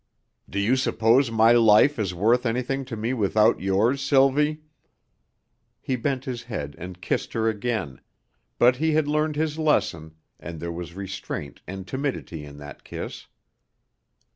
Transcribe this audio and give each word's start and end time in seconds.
"Do 0.49 0.57
you 0.57 0.77
suppose 0.77 1.29
my 1.29 1.51
life 1.51 1.99
is 1.99 2.11
worth 2.11 2.47
anything 2.47 2.85
to 2.85 2.95
me 2.97 3.13
without 3.13 3.59
yours, 3.59 4.01
Sylvie?" 4.01 4.63
He 5.79 5.95
bent 5.95 6.25
his 6.25 6.41
head 6.41 6.73
and 6.79 6.99
kissed 6.99 7.33
her 7.33 7.47
again, 7.47 8.01
but 8.57 8.77
he 8.77 8.93
had 8.93 9.07
learned 9.07 9.35
his 9.35 9.59
lesson, 9.59 10.15
and 10.39 10.59
there 10.59 10.71
was 10.71 10.95
restraint 10.95 11.61
and 11.67 11.85
timidity 11.87 12.43
in 12.43 12.57
that 12.57 12.83
kiss. 12.83 13.27